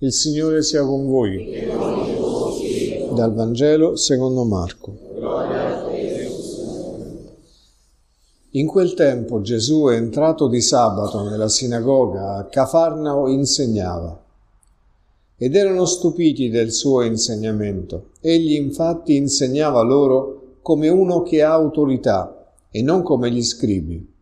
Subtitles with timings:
[0.00, 1.66] Il Signore sia con voi.
[3.16, 4.96] Dal Vangelo secondo Marco.
[8.50, 14.22] In quel tempo Gesù entrato di sabato nella sinagoga a Cafarnao insegnava
[15.36, 18.10] ed erano stupiti del suo insegnamento.
[18.20, 24.14] Egli infatti insegnava loro come uno che ha autorità e non come gli scribi.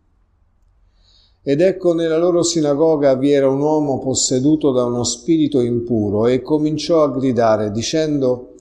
[1.49, 6.41] Ed ecco nella loro sinagoga vi era un uomo posseduto da uno spirito impuro e
[6.41, 8.55] cominciò a gridare dicendo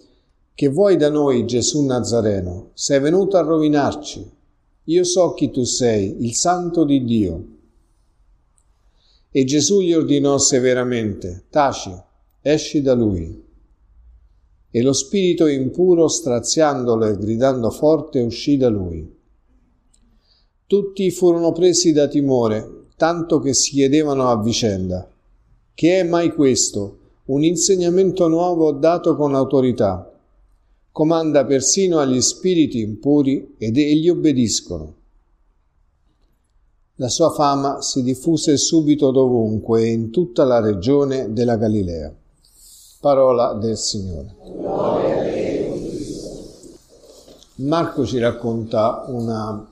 [0.55, 2.70] che vuoi da noi Gesù Nazareno?
[2.74, 4.30] Sei venuto a rovinarci.
[4.84, 7.46] Io so chi tu sei, il santo di Dio.
[9.32, 11.91] E Gesù gli ordinò severamente, taci,
[12.41, 13.45] esci da lui.
[14.71, 19.12] E lo spirito impuro, straziandolo e gridando forte, uscì da lui.
[20.68, 25.06] Tutti furono presi da timore tanto che si chiedevano a vicenda,
[25.74, 26.98] che è mai questo?
[27.27, 30.10] Un insegnamento nuovo dato con autorità.
[30.91, 34.95] Comanda persino agli spiriti impuri ed egli obbediscono.
[36.95, 42.15] La sua fama si diffuse subito dovunque e in tutta la regione della Galilea.
[43.01, 44.34] Parola del Signore.
[47.56, 49.71] Marco ci racconta una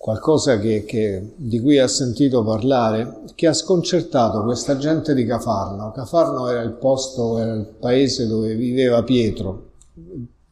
[0.00, 5.92] qualcosa che, che, di cui ha sentito parlare, che ha sconcertato questa gente di Cafarno.
[5.92, 9.72] Cafarno era il posto, era il paese dove viveva Pietro,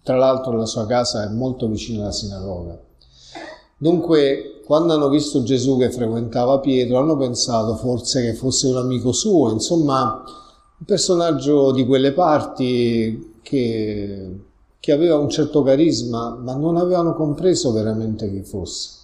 [0.02, 2.78] tra l'altro la sua casa è molto vicina alla sinagoga.
[3.78, 9.12] Dunque, quando hanno visto Gesù che frequentava Pietro, hanno pensato forse che fosse un amico
[9.12, 10.24] suo, insomma,
[10.78, 14.40] un personaggio di quelle parti che,
[14.78, 18.96] che aveva un certo carisma, ma non avevano compreso veramente chi fosse.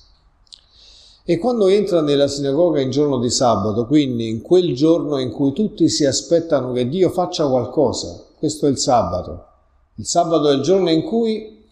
[1.27, 5.55] E quando entra nella sinagoga in giorno di sabato, quindi in quel giorno in cui
[5.55, 9.47] tutti si aspettano che Dio faccia qualcosa, questo è il sabato.
[9.95, 11.65] Il sabato è il giorno in cui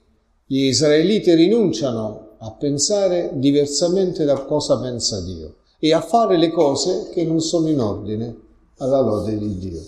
[0.46, 7.10] gli israeliti rinunciano a pensare diversamente da cosa pensa Dio e a fare le cose
[7.12, 8.34] che non sono in ordine
[8.78, 9.82] alla lode di Dio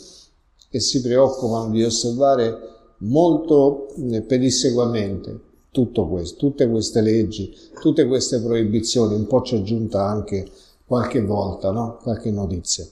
[0.69, 2.59] e si preoccupano di osservare
[2.99, 9.59] molto eh, pedissequamente tutto questo, tutte queste leggi, tutte queste proibizioni, un po' ci è
[9.59, 10.47] aggiunta anche
[10.87, 11.99] qualche volta, no?
[12.01, 12.87] qualche notizia.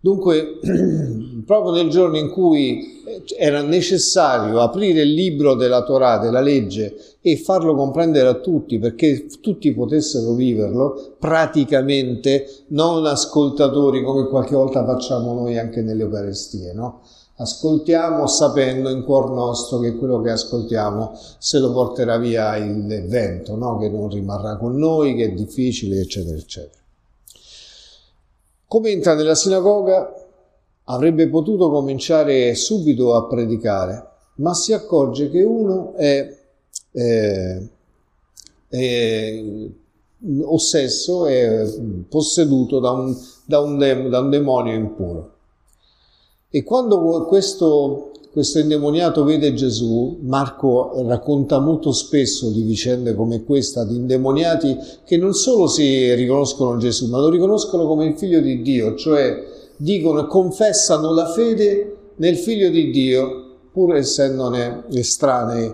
[0.00, 0.58] Dunque,
[1.44, 3.02] proprio nel giorno in cui
[3.36, 9.26] era necessario aprire il libro della Torah, della legge, e farlo comprendere a tutti perché
[9.42, 17.02] tutti potessero viverlo, praticamente non ascoltatori come qualche volta facciamo noi anche nelle Eucaristie, no?
[17.40, 23.56] Ascoltiamo sapendo in cuor nostro che quello che ascoltiamo se lo porterà via il vento,
[23.56, 23.78] no?
[23.78, 26.82] che non rimarrà con noi, che è difficile, eccetera, eccetera.
[28.66, 30.12] Come entra nella sinagoga,
[30.84, 36.36] avrebbe potuto cominciare subito a predicare, ma si accorge che uno è,
[36.90, 37.62] è,
[38.68, 39.42] è
[40.42, 41.66] ossesso, è
[42.08, 45.36] posseduto da un, da un, da un demonio impuro.
[46.50, 53.84] E quando questo, questo indemoniato vede Gesù, Marco racconta molto spesso di vicende come questa,
[53.84, 58.62] di indemoniati che non solo si riconoscono Gesù, ma lo riconoscono come il figlio di
[58.62, 59.44] Dio, cioè
[59.76, 65.70] dicono e confessano la fede nel figlio di Dio, pur essendone estranei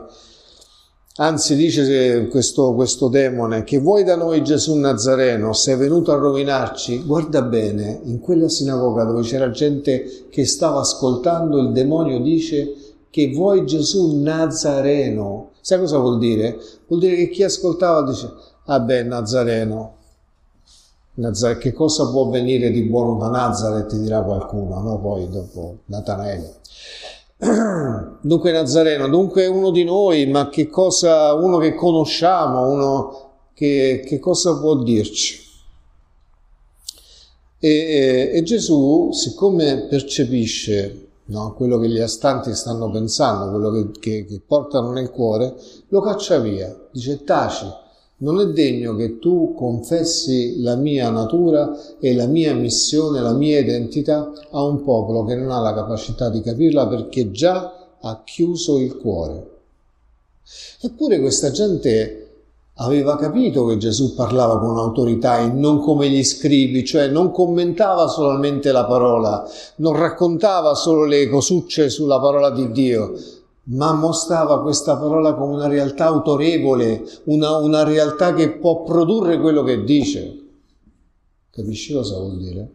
[1.17, 7.05] Anzi, dice questo, questo, demone che vuoi da noi Gesù Nazareno, sei venuto a rovinarci?
[7.05, 13.31] Guarda bene, in quella sinagoga dove c'era gente che stava ascoltando, il demonio dice che
[13.31, 15.53] vuoi Gesù Nazareno.
[15.61, 16.59] Sai cosa vuol dire?
[16.89, 18.33] Vuol dire che chi ascoltava dice,
[18.65, 19.95] ah Nazareno,
[21.15, 24.99] Nazare, che cosa può venire di buono da Nazareth, dirà qualcuno, no?
[24.99, 26.57] Poi dopo Natanaele.
[28.23, 34.19] Dunque Nazareno, dunque uno di noi, ma che cosa, uno che conosciamo, uno che, che
[34.19, 35.43] cosa può dirci?
[37.59, 43.99] E, e, e Gesù, siccome percepisce no, quello che gli astanti stanno pensando, quello che,
[43.99, 45.55] che, che portano nel cuore,
[45.89, 47.67] lo caccia via, dice taci,
[48.19, 53.59] non è degno che tu confessi la mia natura e la mia missione, la mia
[53.59, 58.79] identità a un popolo che non ha la capacità di capirla perché già ha chiuso
[58.79, 59.51] il cuore.
[60.81, 62.21] Eppure questa gente
[62.75, 68.09] aveva capito che Gesù parlava con autorità e non come gli scribi, cioè non commentava
[68.09, 73.15] solamente la parola, non raccontava solo le cosucce sulla parola di Dio,
[73.65, 79.63] ma mostrava questa parola come una realtà autorevole, una, una realtà che può produrre quello
[79.63, 80.41] che dice.
[81.51, 82.73] Capisci cosa vuol dire?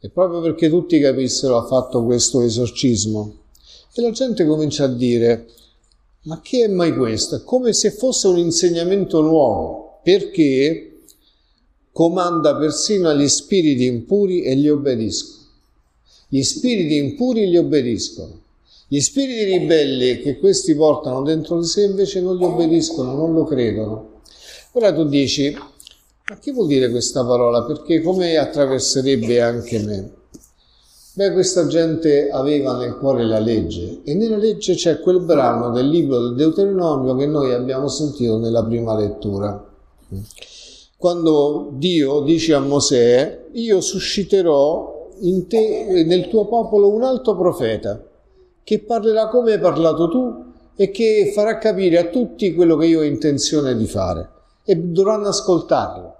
[0.00, 3.40] E proprio perché tutti capissero ha fatto questo esorcismo.
[3.94, 5.48] E la gente comincia a dire,
[6.22, 7.42] ma che è mai questo?
[7.44, 11.02] Come se fosse un insegnamento nuovo, perché
[11.92, 15.40] comanda persino agli spiriti impuri e gli obbediscono.
[16.28, 18.41] Gli spiriti impuri gli obbediscono.
[18.92, 23.44] Gli spiriti ribelli che questi portano dentro di sé invece non gli obbediscono, non lo
[23.44, 24.20] credono.
[24.72, 27.64] Ora tu dici, ma che vuol dire questa parola?
[27.64, 30.12] Perché come attraverserebbe anche me?
[31.14, 35.88] Beh, questa gente aveva nel cuore la legge e nella legge c'è quel brano del
[35.88, 39.72] libro del Deuteronomio che noi abbiamo sentito nella prima lettura.
[40.98, 45.08] Quando Dio dice a Mosè, io susciterò
[45.48, 48.06] te, nel tuo popolo un altro profeta
[48.64, 50.44] che parlerà come hai parlato tu
[50.74, 54.30] e che farà capire a tutti quello che io ho intenzione di fare
[54.64, 56.16] e dovranno ascoltarlo.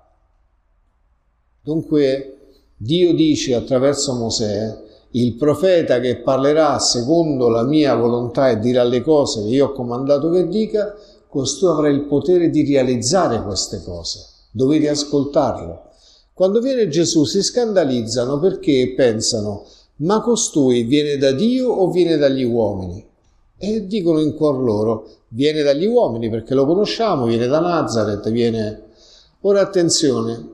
[1.62, 2.37] Dunque
[2.77, 4.81] Dio dice attraverso Mosè,
[5.11, 9.73] il profeta che parlerà secondo la mia volontà e dirà le cose che io ho
[9.73, 10.95] comandato che dica,
[11.29, 14.25] costui avrà il potere di realizzare queste cose.
[14.50, 15.91] Dovete ascoltarlo.
[16.33, 19.65] Quando viene Gesù si scandalizzano perché pensano,
[20.02, 23.04] ma costui viene da Dio o viene dagli uomini?
[23.58, 28.90] E dicono in cuor loro, viene dagli uomini perché lo conosciamo, viene da Nazareth, viene...
[29.44, 30.50] Ora attenzione,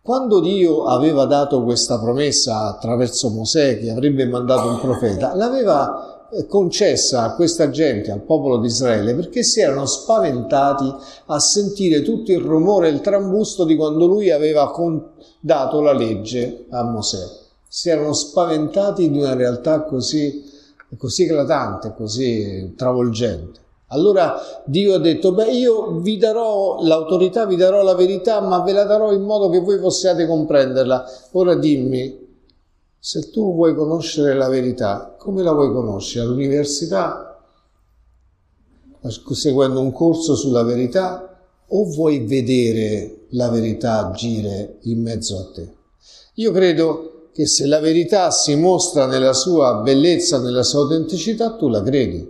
[0.00, 6.46] quando Dio aveva dato questa promessa attraverso Mosè che avrebbe mandato un profeta, l'aveva eh,
[6.46, 10.92] concessa a questa gente, al popolo di Israele, perché si erano spaventati
[11.26, 14.72] a sentire tutto il rumore il trambusto di quando lui aveva
[15.40, 17.46] dato la legge a Mosè.
[17.68, 20.42] Si erano spaventati di una realtà così,
[20.96, 23.60] così eclatante, così travolgente.
[23.90, 28.72] Allora Dio ha detto, beh io vi darò l'autorità, vi darò la verità, ma ve
[28.72, 31.04] la darò in modo che voi possiate comprenderla.
[31.32, 32.26] Ora dimmi,
[32.98, 36.26] se tu vuoi conoscere la verità, come la vuoi conoscere?
[36.26, 37.40] All'università?
[39.32, 41.38] Seguendo un corso sulla verità?
[41.68, 45.72] O vuoi vedere la verità agire in mezzo a te?
[46.34, 51.68] Io credo che se la verità si mostra nella sua bellezza, nella sua autenticità, tu
[51.68, 52.28] la credi.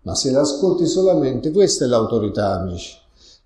[0.00, 2.92] Ma se l'ascolti solamente, questa è l'autorità, amici.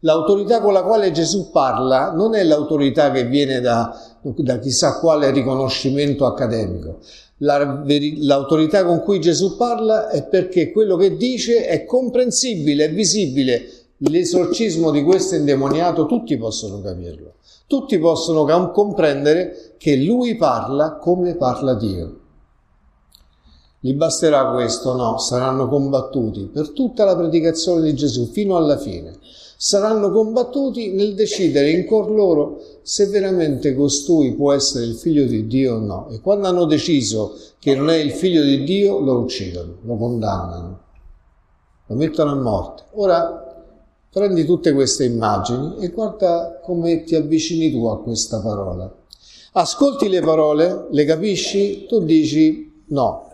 [0.01, 5.31] L'autorità con la quale Gesù parla non è l'autorità che viene da, da chissà quale
[5.33, 7.01] riconoscimento accademico.
[7.41, 7.85] La,
[8.21, 13.69] l'autorità con cui Gesù parla è perché quello che dice è comprensibile, è visibile.
[13.99, 17.35] L'esorcismo di questo indemoniato tutti possono capirlo.
[17.67, 22.21] Tutti possono comprendere che lui parla come parla Dio.
[23.81, 24.95] Gli basterà questo?
[24.95, 29.17] No, saranno combattuti per tutta la predicazione di Gesù fino alla fine.
[29.57, 35.47] Saranno combattuti nel decidere in cor loro se veramente costui può essere il figlio di
[35.47, 36.09] Dio o no.
[36.11, 40.81] E quando hanno deciso che non è il figlio di Dio, lo uccidono, lo condannano,
[41.87, 42.85] lo mettono a morte.
[42.93, 43.46] Ora
[44.17, 48.91] prendi tutte queste immagini e guarda come ti avvicini tu a questa parola.
[49.53, 51.85] Ascolti le parole, le capisci?
[51.85, 53.31] Tu dici no,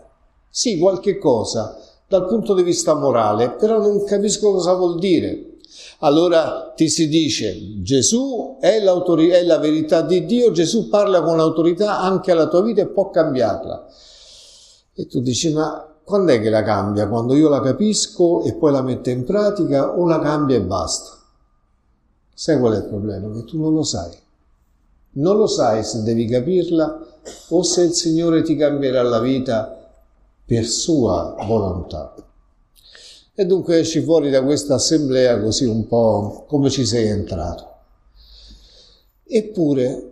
[0.49, 5.51] sì, qualche cosa dal punto di vista morale, però non capisco cosa vuol dire.
[5.99, 12.01] Allora ti si dice Gesù è, è la verità di Dio, Gesù parla con autorità
[12.01, 13.87] anche alla tua vita e può cambiarla.
[14.95, 17.07] E tu dici ma quando è che la cambia?
[17.07, 21.17] Quando io la capisco e poi la metto in pratica o la cambia e basta?
[22.33, 23.31] Sai qual è il problema?
[23.31, 24.11] Che tu non lo sai.
[25.15, 26.99] Non lo sai se devi capirla
[27.49, 29.91] o se il Signore ti cambierà la vita
[30.45, 32.13] per sua volontà.
[33.35, 37.67] E dunque esci fuori da questa assemblea così un po' come ci sei entrato.
[39.23, 40.11] Eppure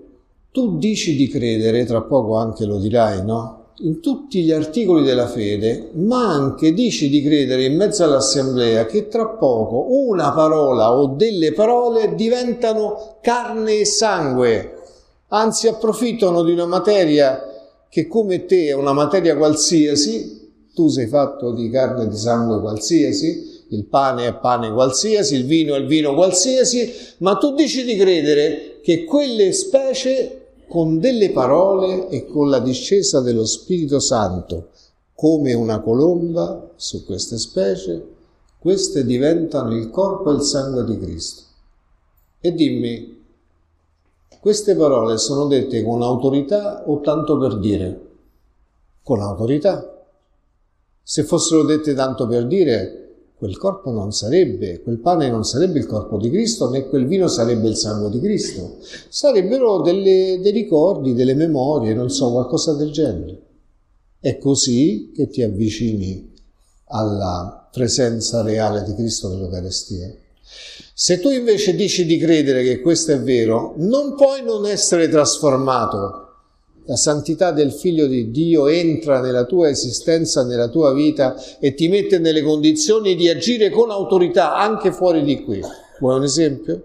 [0.52, 3.61] tu dici di credere, tra poco anche lo dirai, no?
[3.84, 9.08] In tutti gli articoli della fede, ma anche dici di credere in mezzo all'assemblea che
[9.08, 14.74] tra poco una parola o delle parole diventano carne e sangue,
[15.30, 17.42] anzi approfittano di una materia
[17.90, 22.60] che come te è una materia qualsiasi, tu sei fatto di carne e di sangue
[22.60, 27.84] qualsiasi, il pane è pane qualsiasi, il vino è il vino qualsiasi, ma tu dici
[27.84, 30.41] di credere che quelle specie
[30.72, 34.70] con delle parole e con la discesa dello Spirito Santo,
[35.14, 38.08] come una colomba su queste specie,
[38.58, 41.44] queste diventano il corpo e il sangue di Cristo.
[42.40, 43.22] E dimmi,
[44.40, 48.08] queste parole sono dette con autorità o tanto per dire?
[49.04, 50.06] Con autorità.
[51.04, 53.01] Se fossero dette tanto per dire,
[53.42, 57.28] quel corpo non sarebbe, quel pane non sarebbe il corpo di Cristo, né quel vino
[57.28, 58.78] sarebbe il sangue di Cristo.
[59.10, 63.42] Sarebbero delle, dei ricordi, delle memorie, non so, qualcosa del genere.
[64.20, 66.32] È così che ti avvicini
[66.90, 70.16] alla presenza reale di Cristo nell'Eucarestia.
[70.94, 76.21] Se tu invece dici di credere che questo è vero, non puoi non essere trasformato
[76.92, 81.88] la santità del figlio di Dio entra nella tua esistenza, nella tua vita e ti
[81.88, 85.62] mette nelle condizioni di agire con autorità anche fuori di qui.
[86.02, 86.84] Vuoi un esempio?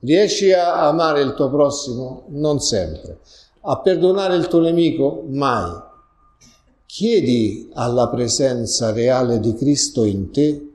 [0.00, 2.24] Riesci a amare il tuo prossimo?
[2.32, 3.20] Non sempre.
[3.62, 5.24] A perdonare il tuo nemico?
[5.26, 5.72] Mai.
[6.84, 10.68] Chiedi alla presenza reale di Cristo in te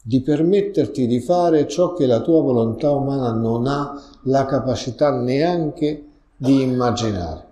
[0.00, 6.04] di permetterti di fare ciò che la tua volontà umana non ha la capacità neanche
[6.38, 7.46] di immaginare.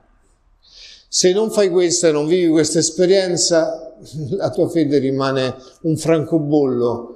[1.09, 3.95] Se non fai questo e non vivi questa esperienza,
[4.37, 7.14] la tua fede rimane un francobollo,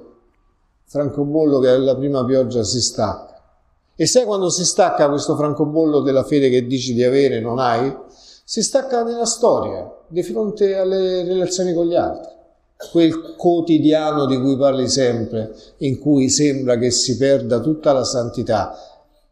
[0.85, 3.29] francobollo che alla prima pioggia si stacca.
[3.95, 7.95] E sai quando si stacca questo francobollo della fede che dici di avere, non hai?
[8.43, 12.31] Si stacca nella storia, di fronte alle relazioni con gli altri.
[12.91, 18.75] Quel quotidiano di cui parli sempre, in cui sembra che si perda tutta la santità.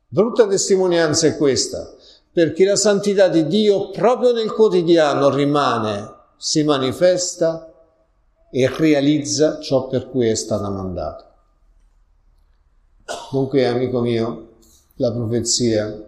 [0.07, 1.95] Brutta testimonianza è questa
[2.39, 7.69] perché la santità di Dio proprio nel quotidiano rimane, si manifesta
[8.49, 11.35] e realizza ciò per cui è stata mandata.
[13.29, 14.51] Dunque, amico mio,
[14.95, 16.01] la profezia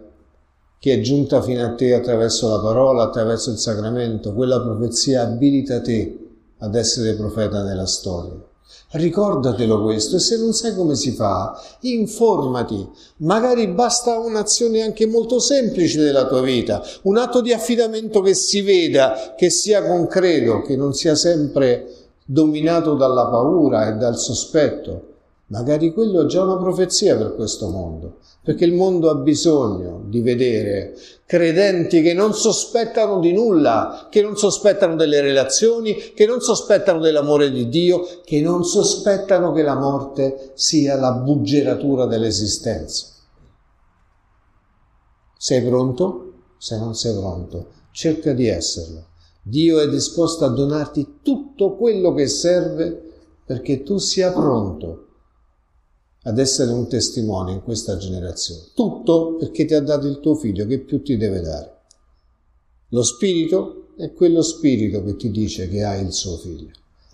[0.78, 5.82] che è giunta fino a te attraverso la parola, attraverso il sacramento, quella profezia abilita
[5.82, 8.42] te ad essere profeta nella storia.
[8.92, 12.86] Ricordatelo questo e se non sai come si fa, informati.
[13.18, 18.60] Magari basta un'azione anche molto semplice della tua vita, un atto di affidamento che si
[18.60, 21.86] veda, che sia concreto, che non sia sempre
[22.24, 25.11] dominato dalla paura e dal sospetto.
[25.52, 30.22] Magari quello è già una profezia per questo mondo, perché il mondo ha bisogno di
[30.22, 37.00] vedere credenti che non sospettano di nulla, che non sospettano delle relazioni, che non sospettano
[37.00, 43.08] dell'amore di Dio, che non sospettano che la morte sia la buggeratura dell'esistenza.
[45.36, 46.32] Sei pronto?
[46.56, 49.08] Se non sei pronto, cerca di esserlo.
[49.42, 53.10] Dio è disposto a donarti tutto quello che serve
[53.44, 55.08] perché tu sia pronto
[56.24, 58.62] ad essere un testimone in questa generazione.
[58.74, 61.80] Tutto perché ti ha dato il tuo figlio, che più ti deve dare?
[62.90, 66.70] Lo spirito è quello spirito che ti dice che hai il suo figlio.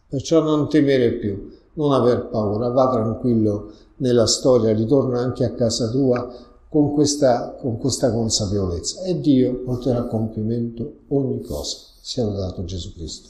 [0.08, 5.90] Perciò non temere più, non aver paura, va tranquillo nella storia, ritorna anche a casa
[5.90, 11.76] tua con questa, con questa consapevolezza e Dio porterà a compimento ogni cosa.
[12.00, 13.28] Sia lodato Gesù Cristo.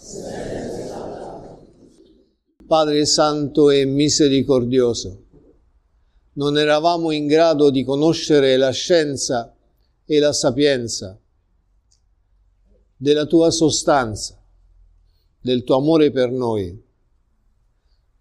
[2.67, 5.25] Padre Santo e misericordioso,
[6.39, 9.53] non eravamo in grado di conoscere la scienza
[10.05, 11.19] e la sapienza
[12.97, 14.41] della tua sostanza,
[15.41, 16.81] del tuo amore per noi.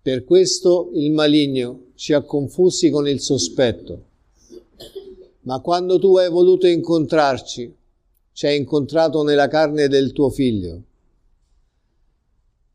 [0.01, 4.05] Per questo il maligno ci ha confusi con il sospetto.
[5.41, 7.75] Ma quando tu hai voluto incontrarci,
[8.33, 10.81] ci hai incontrato nella carne del tuo figlio.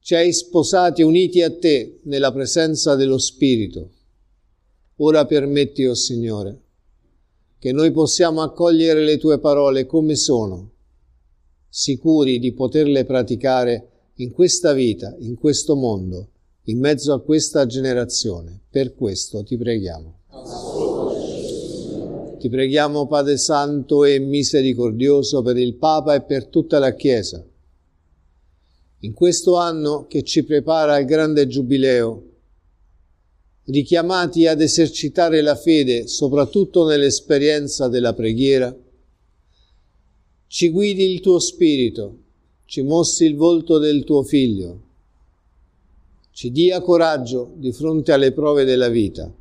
[0.01, 3.91] Ci hai sposati uniti a te nella presenza dello Spirito
[5.05, 6.61] Ora permetti, o oh Signore,
[7.59, 10.71] che noi possiamo accogliere le tue parole come sono,
[11.69, 16.29] sicuri di poterle praticare in questa vita, in questo mondo,
[16.67, 18.61] in mezzo a questa generazione.
[18.71, 20.21] Per questo ti preghiamo.
[22.39, 27.45] Ti preghiamo, Padre Santo e misericordioso, per il Papa e per tutta la Chiesa.
[29.01, 32.31] In questo anno che ci prepara al grande giubileo,
[33.67, 38.75] richiamati ad esercitare la fede soprattutto nell'esperienza della preghiera,
[40.47, 42.19] ci guidi il tuo spirito,
[42.65, 44.81] ci mostri il volto del tuo figlio,
[46.33, 49.33] ci dia coraggio di fronte alle prove della vita.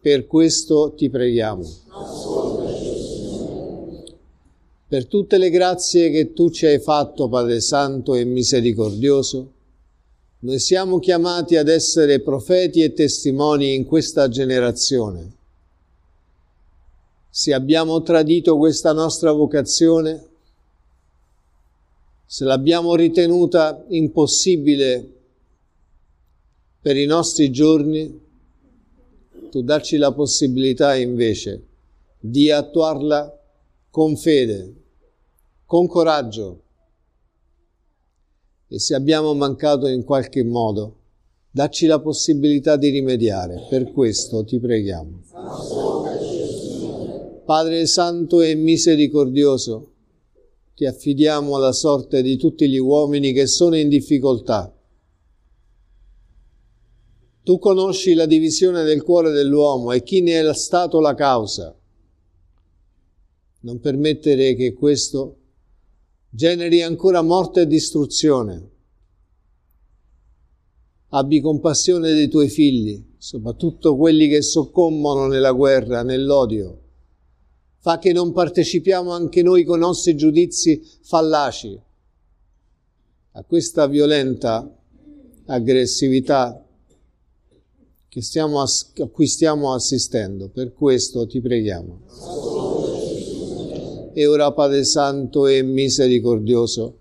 [0.00, 1.62] Per questo ti preghiamo.
[4.88, 9.52] Per tutte le grazie che tu ci hai fatto, Padre Santo e misericordioso,
[10.42, 15.36] noi siamo chiamati ad essere profeti e testimoni in questa generazione.
[17.28, 20.28] Se abbiamo tradito questa nostra vocazione,
[22.24, 25.12] se l'abbiamo ritenuta impossibile
[26.80, 28.18] per i nostri giorni,
[29.50, 31.66] tu dacci la possibilità invece
[32.18, 33.38] di attuarla
[33.90, 34.74] con fede,
[35.66, 36.62] con coraggio,
[38.70, 41.00] e se abbiamo mancato in qualche modo,
[41.52, 45.22] Dacci la possibilità di rimediare, per questo ti preghiamo.
[47.44, 49.94] Padre Santo e misericordioso,
[50.76, 54.72] ti affidiamo alla sorte di tutti gli uomini che sono in difficoltà.
[57.42, 61.76] Tu conosci la divisione del cuore dell'uomo e chi ne è stato la causa.
[63.62, 65.38] Non permettere che questo
[66.30, 68.70] generi ancora morte e distruzione.
[71.08, 76.78] Abbi compassione dei tuoi figli, soprattutto quelli che soccombono nella guerra, nell'odio.
[77.78, 81.80] Fa che non partecipiamo anche noi con nostri giudizi fallaci
[83.32, 84.68] a questa violenta
[85.46, 86.64] aggressività
[88.18, 88.66] stiamo, a
[89.10, 90.48] cui stiamo assistendo.
[90.48, 92.59] Per questo ti preghiamo.
[94.12, 96.98] E ora Padre Santo e misericordioso,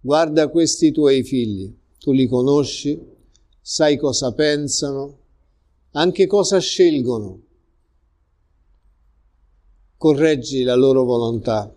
[0.00, 3.00] guarda questi tuoi figli, tu li conosci,
[3.60, 5.18] sai cosa pensano,
[5.92, 7.40] anche cosa scelgono.
[9.96, 11.72] Correggi la loro volontà.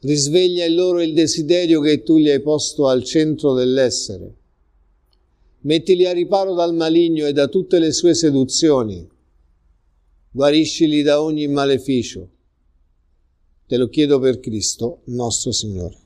[0.00, 4.34] Risveglia in loro il desiderio che tu gli hai posto al centro dell'essere.
[5.60, 9.06] Mettili a riparo dal maligno e da tutte le sue seduzioni.
[10.32, 12.28] Guariscili da ogni maleficio.
[13.70, 15.99] Te lo chiedo per Cristo, nostro Signore.